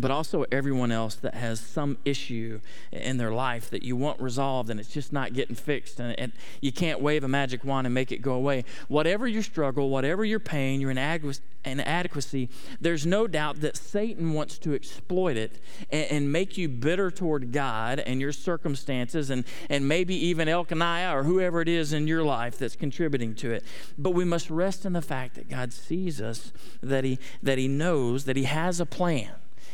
[0.01, 4.71] but also everyone else that has some issue in their life that you want resolved
[4.71, 7.95] and it's just not getting fixed and, and you can't wave a magic wand and
[7.95, 8.65] make it go away.
[8.89, 12.49] Whatever your struggle, whatever your pain, your inadequacy,
[12.81, 17.53] there's no doubt that Satan wants to exploit it and, and make you bitter toward
[17.53, 22.25] God and your circumstances and, and maybe even Elkanah or whoever it is in your
[22.25, 23.65] life that's contributing to it.
[23.97, 26.53] But we must rest in the fact that God sees us,
[26.83, 29.31] that He, that he knows, that He has a plan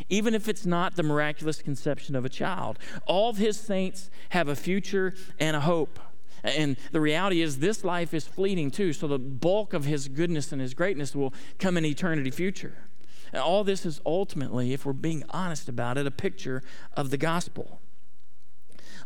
[0.08, 2.78] even if it's not the miraculous conception of a child.
[3.06, 5.98] All of his saints have a future and a hope.
[6.42, 10.52] And the reality is, this life is fleeting too, so the bulk of his goodness
[10.52, 12.74] and his greatness will come in eternity future.
[13.32, 16.62] And all this is ultimately, if we're being honest about it, a picture
[16.96, 17.80] of the gospel.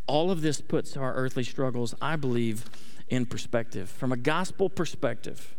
[0.07, 2.66] All of this puts our earthly struggles, I believe,
[3.09, 3.88] in perspective.
[3.88, 5.54] From a gospel perspective,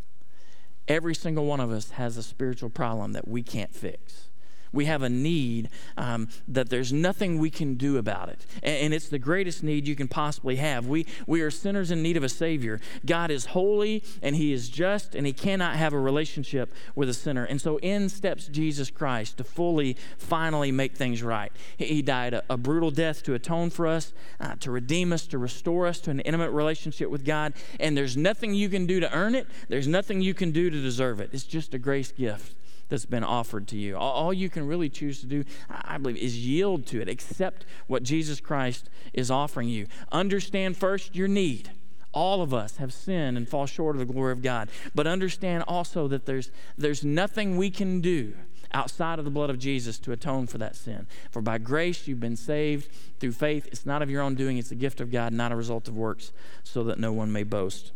[0.87, 4.29] every single one of us has a spiritual problem that we can't fix.
[4.75, 8.45] We have a need um, that there's nothing we can do about it.
[8.61, 10.85] And, and it's the greatest need you can possibly have.
[10.85, 12.79] We, we are sinners in need of a Savior.
[13.05, 17.13] God is holy and He is just, and He cannot have a relationship with a
[17.13, 17.45] sinner.
[17.45, 21.51] And so in steps Jesus Christ to fully, finally make things right.
[21.77, 25.37] He died a, a brutal death to atone for us, uh, to redeem us, to
[25.37, 27.53] restore us to an intimate relationship with God.
[27.79, 30.81] And there's nothing you can do to earn it, there's nothing you can do to
[30.81, 31.29] deserve it.
[31.31, 32.55] It's just a grace gift
[32.89, 33.97] that's been offered to you.
[33.97, 38.03] All, you can really choose to do, I believe, is yield to it, accept what
[38.03, 39.87] Jesus Christ is offering you.
[40.11, 41.71] Understand first your need.
[42.13, 44.69] All of us have sinned and fall short of the glory of God.
[44.93, 48.35] But understand also that there's, there's nothing we can do
[48.73, 51.07] outside of the blood of Jesus to atone for that sin.
[51.31, 53.67] For by grace you've been saved through faith.
[53.67, 55.95] It's not of your own doing, it's a gift of God, not a result of
[55.95, 56.31] works,
[56.63, 57.91] so that no one may boast.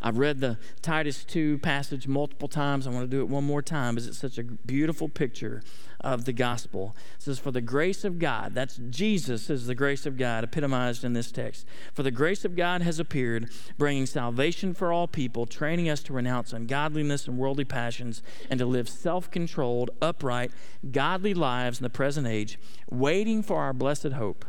[0.00, 2.86] I've read the Titus 2 passage multiple times.
[2.86, 5.62] I want to do it one more time because it's such a beautiful picture
[6.00, 6.94] of the gospel.
[7.16, 11.04] It says, For the grace of God, that's Jesus is the grace of God epitomized
[11.04, 11.66] in this text.
[11.92, 16.12] For the grace of God has appeared, bringing salvation for all people, training us to
[16.12, 20.52] renounce ungodliness and worldly passions, and to live self controlled, upright,
[20.90, 22.58] godly lives in the present age,
[22.90, 24.44] waiting for our blessed hope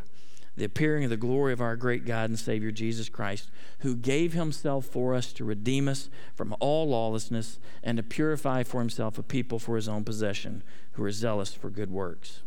[0.60, 4.34] the appearing of the glory of our great God and Savior Jesus Christ, who gave
[4.34, 9.22] himself for us to redeem us from all lawlessness and to purify for himself a
[9.22, 12.42] people for his own possession who are zealous for good works.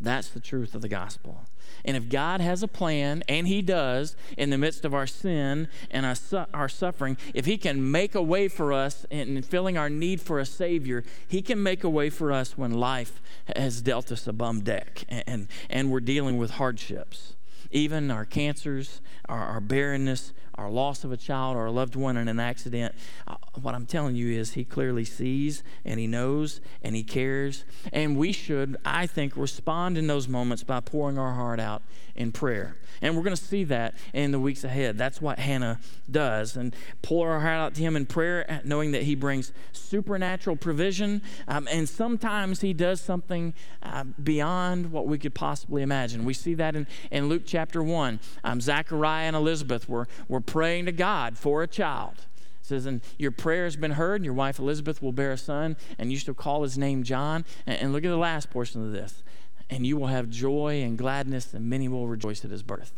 [0.00, 1.42] That's the truth of the gospel.
[1.84, 5.68] And if God has a plan, and He does, in the midst of our sin
[5.90, 9.90] and our, our suffering, if He can make a way for us in filling our
[9.90, 13.20] need for a Savior, He can make a way for us when life
[13.56, 17.34] has dealt us a bum deck and, and, and we're dealing with hardships
[17.70, 22.18] even our cancers, our, our barrenness, our loss of a child or a loved one
[22.18, 22.94] in an accident,
[23.26, 27.64] uh, what I'm telling you is He clearly sees and He knows and He cares.
[27.92, 31.82] And we should, I think, respond in those moments by pouring our heart out
[32.14, 32.76] in prayer.
[33.00, 34.98] And we're going to see that in the weeks ahead.
[34.98, 36.56] That's what Hannah does.
[36.56, 40.56] And pour our heart out to Him in prayer, uh, knowing that He brings supernatural
[40.56, 41.22] provision.
[41.48, 46.26] Um, and sometimes He does something uh, beyond what we could possibly imagine.
[46.26, 48.20] We see that in, in Luke chapter 1.
[48.44, 52.26] Um, Zachariah and Elizabeth were, were praying to God for a child.
[52.60, 55.38] It says, and your prayer has been heard, and your wife Elizabeth will bear a
[55.38, 57.44] son, and you shall call his name John.
[57.66, 59.22] And, and look at the last portion of this.
[59.70, 62.92] And you will have joy and gladness, and many will rejoice at his birth.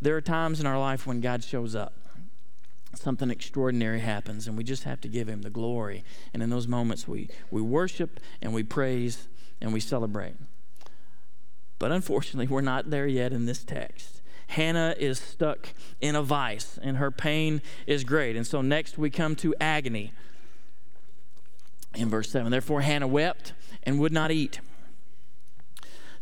[0.00, 1.94] There are times in our life when God shows up
[2.94, 6.66] something extraordinary happens and we just have to give him the glory and in those
[6.66, 9.28] moments we, we worship and we praise
[9.60, 10.34] and we celebrate
[11.78, 16.78] but unfortunately we're not there yet in this text Hannah is stuck in a vice
[16.80, 18.36] and her pain is great.
[18.36, 20.12] And so next we come to agony.
[21.94, 24.60] In verse 7, therefore Hannah wept and would not eat.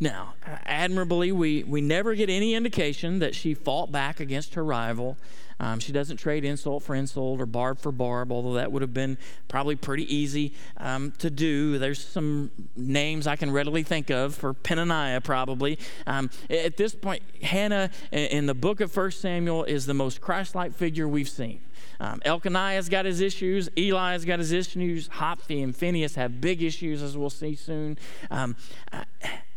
[0.05, 0.35] Now,
[0.67, 5.17] admirably, we, we never get any indication that she fought back against her rival.
[5.59, 8.93] Um, she doesn't trade insult for insult or barb for barb, although that would have
[8.93, 9.17] been
[9.49, 11.79] probably pretty easy um, to do.
[11.79, 15.79] There's some names I can readily think of for Peninnah, probably.
[16.07, 20.55] Um, at this point, Hannah in the book of 1 Samuel is the most Christ
[20.55, 21.61] like figure we've seen.
[21.99, 23.71] Um, Elkanah's got his issues.
[23.75, 25.07] Eli's got his issues.
[25.07, 27.97] Hophni and Phinehas have big issues, as we'll see soon.
[28.31, 28.55] Um,
[28.93, 29.05] uh,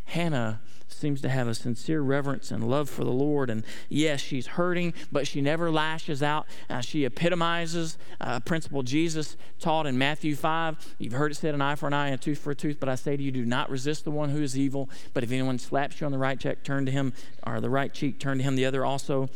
[0.07, 3.49] Hannah seems to have a sincere reverence and love for the Lord.
[3.49, 6.47] And yes, she's hurting, but she never lashes out.
[6.69, 10.95] Uh, she epitomizes uh, a principle Jesus taught in Matthew 5.
[10.97, 12.79] You've heard it said, an eye for an eye and a tooth for a tooth.
[12.79, 14.89] But I say to you, do not resist the one who is evil.
[15.13, 17.13] But if anyone slaps you on the right cheek, turn to him,
[17.45, 19.29] or the right cheek, turn to him the other also.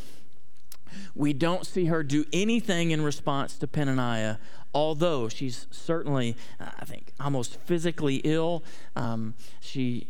[1.16, 4.40] We don't see her do anything in response to Peninnah,
[4.74, 8.64] although she's certainly, uh, I think, almost physically ill.
[8.96, 10.08] Um, she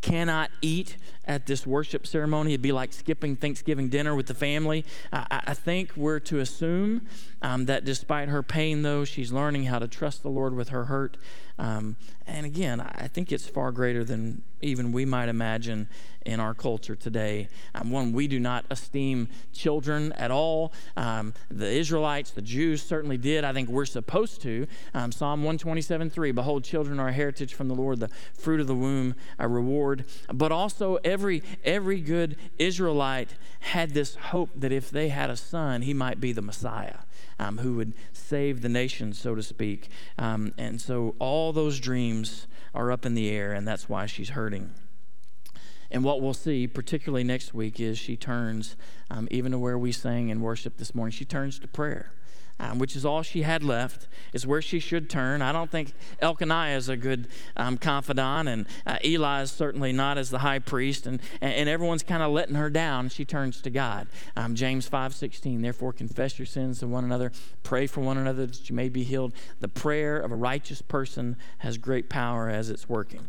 [0.00, 2.52] cannot eat at this worship ceremony.
[2.52, 4.84] It'd be like skipping Thanksgiving dinner with the family.
[5.12, 7.06] I, I think we're to assume
[7.42, 10.84] um, that despite her pain, though, she's learning how to trust the Lord with her
[10.84, 11.16] hurt.
[11.58, 15.88] Um, and again, I think it's far greater than even we might imagine
[16.24, 17.48] in our culture today.
[17.74, 20.72] Um, one, we do not esteem children at all.
[20.96, 23.44] Um, the Israelites, the Jews certainly did.
[23.44, 24.66] I think we're supposed to.
[24.92, 28.66] Um, Psalm 127 3 Behold, children are a heritage from the Lord, the fruit of
[28.66, 30.04] the womb, a reward.
[30.32, 35.82] But also, every, every good Israelite had this hope that if they had a son,
[35.82, 36.98] he might be the Messiah
[37.38, 39.88] um, who would save the nation, so to speak.
[40.18, 44.30] Um, and so all those dreams are up in the air, and that's why she's
[44.30, 44.74] hurting.
[45.90, 48.76] And what we'll see, particularly next week, is she turns,
[49.10, 52.12] um, even to where we sang and worship this morning, she turns to prayer.
[52.58, 55.42] Um, which is all she had left, is where she should turn.
[55.42, 60.18] I don't think Elkanah is a good um, confidant, and uh, Eli is certainly not
[60.18, 63.08] as the high priest, and, and everyone's kind of letting her down.
[63.08, 64.08] She turns to God.
[64.36, 67.32] Um, James 5.16, therefore confess your sins to one another,
[67.62, 69.32] pray for one another that you may be healed.
[69.60, 73.28] The prayer of a righteous person has great power as it's working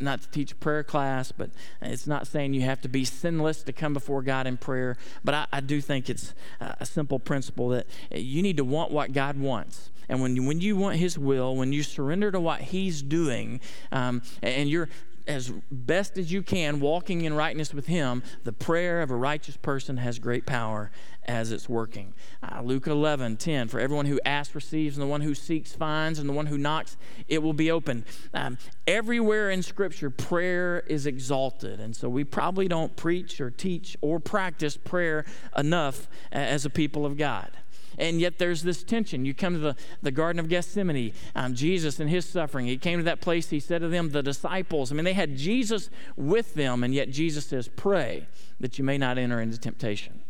[0.00, 1.50] not to teach a prayer class, but
[1.82, 4.96] it's not saying you have to be sinless to come before God in prayer.
[5.22, 9.12] But I, I do think it's a simple principle that you need to want what
[9.12, 9.90] God wants.
[10.08, 13.60] And when you, when you want His will, when you surrender to what He's doing,
[13.90, 14.88] um, and you're
[15.26, 19.56] as best as you can walking in rightness with Him, the prayer of a righteous
[19.56, 20.90] person has great power
[21.26, 22.12] as it's working.
[22.42, 26.18] Uh, Luke 11, 10, for everyone who asks receives, and the one who seeks finds,
[26.18, 26.96] and the one who knocks,
[27.28, 28.04] it will be open.
[28.34, 31.80] Um, everywhere in Scripture, prayer is exalted.
[31.80, 35.24] And so we probably don't preach or teach or practice prayer
[35.56, 37.50] enough as a people of God.
[37.98, 39.24] And yet there's this tension.
[39.24, 42.66] You come to the, the Garden of Gethsemane, um, Jesus and his suffering.
[42.66, 45.36] He came to that place, he said to them, the disciples, I mean, they had
[45.36, 48.26] Jesus with them, and yet Jesus says, Pray
[48.60, 50.22] that you may not enter into temptation.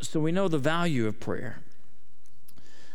[0.00, 1.62] So we know the value of prayer.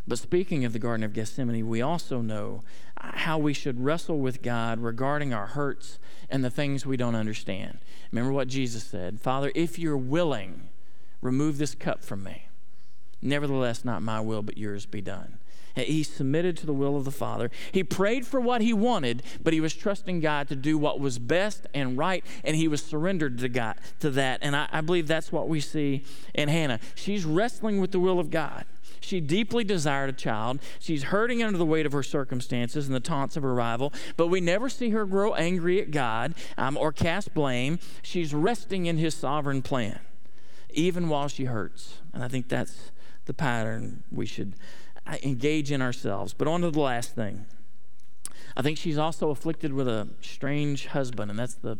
[0.07, 2.63] But speaking of the Garden of Gethsemane, we also know
[2.97, 5.99] how we should wrestle with God regarding our hurts
[6.29, 7.79] and the things we don't understand.
[8.11, 10.69] Remember what Jesus said Father, if you're willing,
[11.21, 12.46] remove this cup from me.
[13.21, 15.39] Nevertheless, not my will, but yours be done.
[15.75, 17.51] He submitted to the will of the Father.
[17.71, 21.19] He prayed for what he wanted, but he was trusting God to do what was
[21.19, 24.39] best and right, and he was surrendered to God to that.
[24.41, 26.03] And I, I believe that's what we see
[26.33, 26.79] in Hannah.
[26.95, 28.65] She's wrestling with the will of God.
[28.99, 30.59] She deeply desired a child.
[30.79, 34.27] She's hurting under the weight of her circumstances and the taunts of her rival, but
[34.27, 37.79] we never see her grow angry at God um, or cast blame.
[38.01, 39.99] She's resting in his sovereign plan,
[40.71, 41.99] even while she hurts.
[42.13, 42.91] And I think that's
[43.27, 44.55] the pattern we should
[45.05, 46.33] uh, engage in ourselves.
[46.33, 47.45] But on to the last thing.
[48.55, 51.77] I think she's also afflicted with a strange husband, and that's the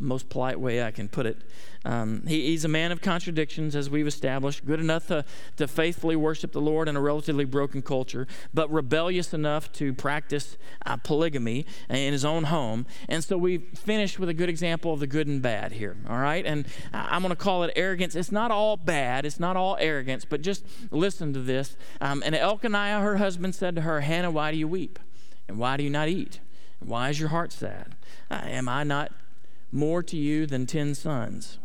[0.00, 1.38] most polite way I can put it.
[1.84, 5.24] Um, he, he's a man of contradictions, as we've established, good enough to,
[5.56, 10.56] to faithfully worship the Lord in a relatively broken culture, but rebellious enough to practice
[10.84, 12.86] uh, polygamy in his own home.
[13.08, 16.18] And so we finished with a good example of the good and bad here, all
[16.18, 16.44] right?
[16.44, 18.14] And I'm going to call it arrogance.
[18.14, 21.76] It's not all bad, it's not all arrogance, but just listen to this.
[22.00, 24.98] Um, and Elkanah, her husband, said to her, Hannah, why do you weep?
[25.48, 26.40] And why do you not eat?
[26.78, 27.96] Why is your heart sad?
[28.30, 29.12] Uh, am I not
[29.72, 31.58] more to you than ten sons.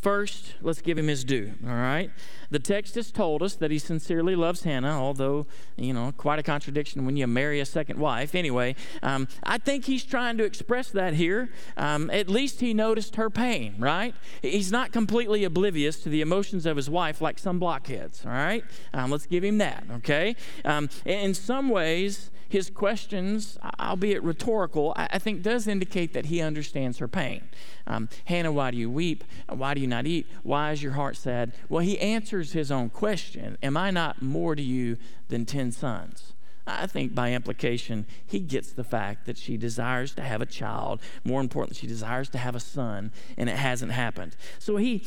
[0.00, 2.10] First, let's give him his due, all right?
[2.50, 5.46] The text has told us that he sincerely loves Hannah, although,
[5.76, 8.34] you know, quite a contradiction when you marry a second wife.
[8.34, 11.50] Anyway, um, I think he's trying to express that here.
[11.76, 14.12] Um, at least he noticed her pain, right?
[14.42, 18.64] He's not completely oblivious to the emotions of his wife like some blockheads, all right?
[18.92, 20.34] Um, let's give him that, okay?
[20.64, 26.98] Um, in some ways, his questions, albeit rhetorical, I, think does indicate that he understands
[26.98, 27.44] her pain.
[27.86, 29.24] Um, Hannah, why do you weep?
[29.48, 30.26] Why do you not eat?
[30.42, 31.54] Why is your heart sad?
[31.70, 34.98] Well, he answers his own question Am I not more to you
[35.28, 36.34] than ten sons?
[36.66, 41.00] I think by implication, he gets the fact that she desires to have a child.
[41.24, 44.36] More importantly, she desires to have a son, and it hasn't happened.
[44.58, 45.06] So he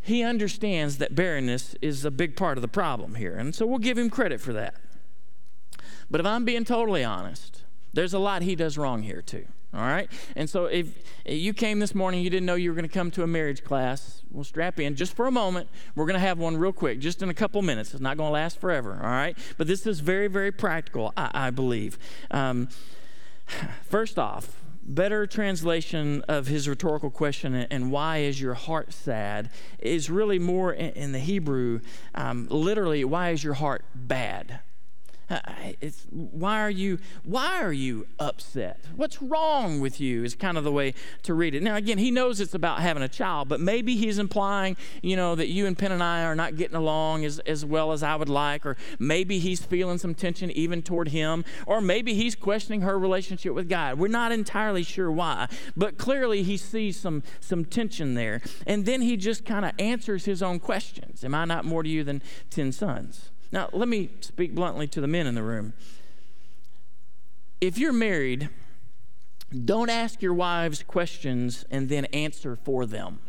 [0.00, 3.36] he understands that barrenness is a big part of the problem here.
[3.36, 4.74] And so we'll give him credit for that.
[6.10, 7.62] But if I'm being totally honest,
[7.92, 9.46] there's a lot he does wrong here too.
[9.74, 10.10] All right?
[10.34, 10.86] And so if
[11.26, 13.62] you came this morning, you didn't know you were going to come to a marriage
[13.62, 15.68] class, well, strap in just for a moment.
[15.94, 17.92] We're going to have one real quick, just in a couple minutes.
[17.92, 18.98] It's not going to last forever.
[19.02, 19.36] All right?
[19.58, 21.98] But this is very, very practical, I, I believe.
[22.30, 22.68] Um,
[23.84, 30.08] first off, better translation of his rhetorical question and why is your heart sad is
[30.08, 31.78] really more in, in the hebrew
[32.14, 34.60] um, literally why is your heart bad
[35.80, 38.84] it's, why are you why are you upset?
[38.96, 41.62] What's wrong with you is kind of the way to read it.
[41.62, 45.34] Now again he knows it's about having a child but maybe he's implying you know
[45.34, 48.64] that you and Peninnah are not getting along as, as well as i would like
[48.64, 53.54] or maybe he's feeling some tension even toward him or maybe he's questioning her relationship
[53.54, 53.98] with god.
[53.98, 58.40] We're not entirely sure why but clearly he sees some some tension there.
[58.66, 61.24] And then he just kind of answers his own questions.
[61.24, 65.00] Am i not more to you than 10 sons now, let me speak bluntly to
[65.00, 65.72] the men in the room.
[67.60, 68.48] If you're married,
[69.64, 73.20] don't ask your wives questions and then answer for them.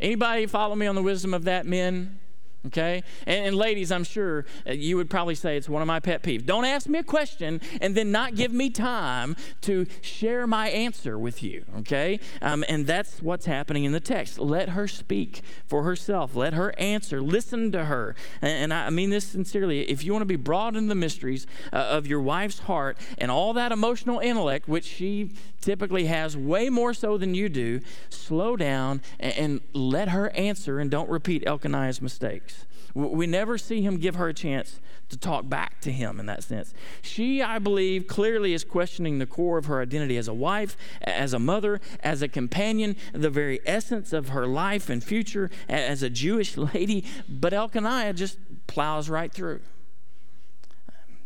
[0.00, 2.18] Anybody follow me on the wisdom of that, men?
[2.66, 3.02] Okay?
[3.26, 6.22] And, and, ladies, I'm sure uh, you would probably say it's one of my pet
[6.22, 6.44] peeves.
[6.44, 11.18] Don't ask me a question and then not give me time to share my answer
[11.18, 11.64] with you.
[11.78, 12.20] Okay?
[12.42, 14.38] Um, and that's what's happening in the text.
[14.38, 18.14] Let her speak for herself, let her answer, listen to her.
[18.42, 19.82] And, and I mean this sincerely.
[19.88, 23.30] If you want to be brought in the mysteries uh, of your wife's heart and
[23.30, 28.56] all that emotional intellect, which she typically has way more so than you do, slow
[28.56, 32.55] down and, and let her answer and don't repeat Elkanah's mistakes.
[32.96, 34.80] We never see him give her a chance
[35.10, 36.72] to talk back to him in that sense.
[37.02, 41.34] She, I believe, clearly is questioning the core of her identity as a wife, as
[41.34, 46.08] a mother, as a companion, the very essence of her life and future as a
[46.08, 47.04] Jewish lady.
[47.28, 49.60] But Elkanah just plows right through.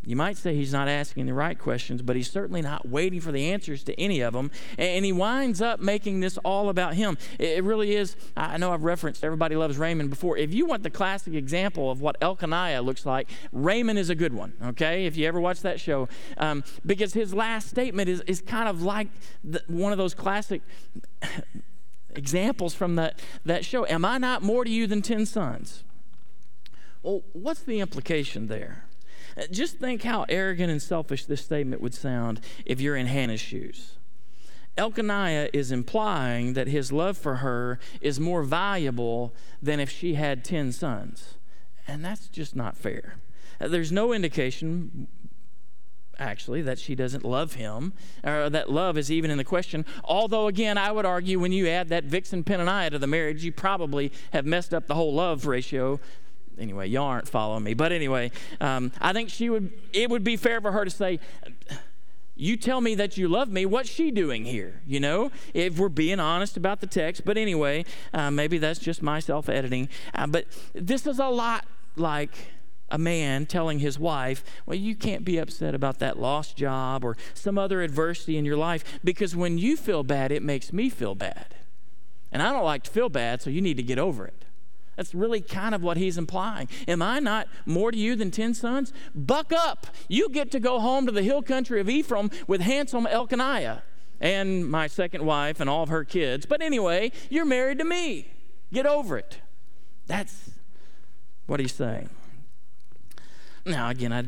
[0.03, 3.31] You might say he's not asking the right questions, but he's certainly not waiting for
[3.31, 4.49] the answers to any of them.
[4.79, 7.19] And he winds up making this all about him.
[7.37, 8.15] It really is.
[8.35, 10.37] I know I've referenced Everybody Loves Raymond before.
[10.37, 14.33] If you want the classic example of what Elkanah looks like, Raymond is a good
[14.33, 15.05] one, okay?
[15.05, 16.09] If you ever watch that show.
[16.37, 19.07] Um, because his last statement is, is kind of like
[19.43, 20.63] the, one of those classic
[22.15, 23.85] examples from that, that show.
[23.85, 25.83] Am I not more to you than 10 sons?
[27.03, 28.85] Well, what's the implication there?
[29.49, 33.97] Just think how arrogant and selfish this statement would sound if you're in Hannah's shoes.
[34.77, 40.45] Elkanah is implying that his love for her is more valuable than if she had
[40.45, 41.35] 10 sons.
[41.87, 43.17] And that's just not fair.
[43.59, 45.07] Uh, there's no indication,
[46.17, 49.85] actually, that she doesn't love him, or that love is even in the question.
[50.05, 53.51] Although, again, I would argue when you add that Vixen Peninnah to the marriage, you
[53.51, 55.99] probably have messed up the whole love ratio
[56.59, 57.73] anyway, y'all aren't following me.
[57.73, 59.71] But anyway, um, I think she would.
[59.93, 61.19] It would be fair for her to say,
[62.35, 63.65] "You tell me that you love me.
[63.65, 67.23] What's she doing here?" You know, if we're being honest about the text.
[67.25, 69.89] But anyway, uh, maybe that's just my self-editing.
[70.13, 72.31] Uh, but this is a lot like
[72.91, 77.15] a man telling his wife, Well, you can't be upset about that lost job or
[77.33, 81.15] some other adversity in your life because when you feel bad, it makes me feel
[81.15, 81.55] bad.
[82.31, 84.45] And I don't like to feel bad, so you need to get over it.
[85.01, 86.69] That's really kind of what he's implying.
[86.87, 88.93] Am I not more to you than 10 sons?
[89.15, 89.87] Buck up.
[90.07, 93.81] You get to go home to the hill country of Ephraim with handsome Elkanah
[94.19, 96.45] and my second wife and all of her kids.
[96.45, 98.27] But anyway, you're married to me.
[98.71, 99.39] Get over it.
[100.05, 100.51] That's
[101.47, 102.11] what he's saying.
[103.65, 104.25] Now, again, I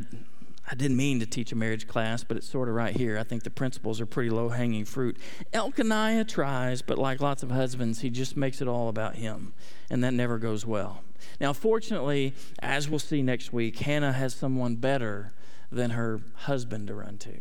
[0.70, 3.18] I didn't mean to teach a marriage class, but it's sort of right here.
[3.18, 5.18] I think the principles are pretty low hanging fruit.
[5.52, 9.52] Elkanah tries, but like lots of husbands, he just makes it all about him,
[9.90, 11.02] and that never goes well.
[11.40, 15.32] Now, fortunately, as we'll see next week, Hannah has someone better
[15.70, 17.40] than her husband to run to.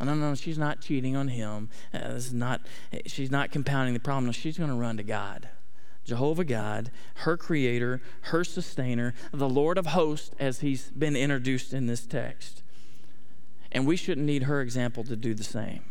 [0.00, 1.70] No, no, she's not cheating on him.
[1.92, 2.60] Uh, this is not,
[3.06, 4.26] she's not compounding the problem.
[4.26, 5.48] No, she's going to run to God.
[6.04, 11.86] Jehovah God, her creator, her sustainer, the Lord of hosts, as he's been introduced in
[11.86, 12.62] this text.
[13.72, 15.82] And we shouldn't need her example to do the same.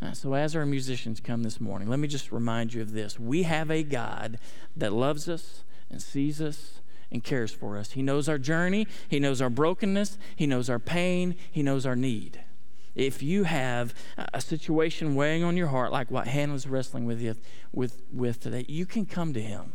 [0.00, 3.18] Uh, so, as our musicians come this morning, let me just remind you of this.
[3.18, 4.38] We have a God
[4.76, 6.80] that loves us and sees us
[7.10, 7.92] and cares for us.
[7.92, 11.96] He knows our journey, He knows our brokenness, He knows our pain, He knows our
[11.96, 12.40] need
[12.98, 13.94] if you have
[14.34, 17.38] a situation weighing on your heart, like what Hannah's wrestling with,
[17.72, 19.74] with, with today, you can come to Him.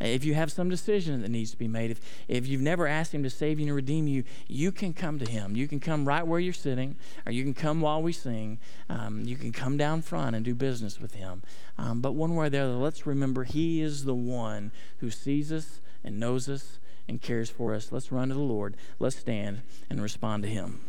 [0.00, 3.12] If you have some decision that needs to be made, if, if you've never asked
[3.12, 5.56] Him to save you and redeem you, you can come to Him.
[5.56, 6.94] You can come right where you're sitting,
[7.26, 8.58] or you can come while we sing.
[8.88, 11.42] Um, you can come down front and do business with Him.
[11.76, 15.50] Um, but one way or the other, let's remember He is the one who sees
[15.50, 16.78] us and knows us
[17.08, 17.90] and cares for us.
[17.90, 18.76] Let's run to the Lord.
[19.00, 20.80] Let's stand and respond to Him.